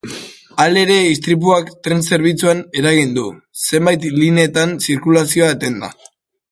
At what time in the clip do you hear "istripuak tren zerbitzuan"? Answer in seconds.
1.15-2.65